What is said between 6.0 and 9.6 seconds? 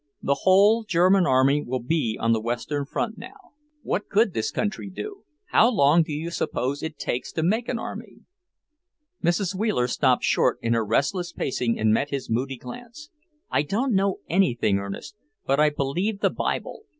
do you suppose it takes to make an army?" Mrs.